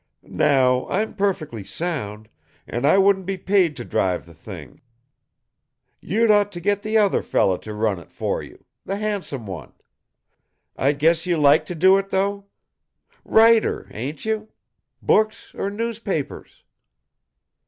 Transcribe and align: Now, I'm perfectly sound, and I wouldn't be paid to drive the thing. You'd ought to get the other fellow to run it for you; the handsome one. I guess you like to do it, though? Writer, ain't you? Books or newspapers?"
Now, 0.25 0.89
I'm 0.89 1.13
perfectly 1.13 1.63
sound, 1.63 2.27
and 2.65 2.87
I 2.87 2.97
wouldn't 2.97 3.27
be 3.27 3.37
paid 3.37 3.75
to 3.75 3.85
drive 3.85 4.25
the 4.25 4.33
thing. 4.33 4.81
You'd 5.99 6.31
ought 6.31 6.51
to 6.53 6.59
get 6.59 6.81
the 6.81 6.97
other 6.97 7.21
fellow 7.21 7.55
to 7.57 7.71
run 7.71 7.99
it 7.99 8.09
for 8.09 8.41
you; 8.41 8.65
the 8.83 8.95
handsome 8.95 9.45
one. 9.45 9.73
I 10.75 10.93
guess 10.93 11.27
you 11.27 11.37
like 11.37 11.67
to 11.67 11.75
do 11.75 11.97
it, 11.99 12.09
though? 12.09 12.45
Writer, 13.23 13.85
ain't 13.91 14.25
you? 14.25 14.49
Books 15.03 15.53
or 15.53 15.69
newspapers?" 15.69 16.63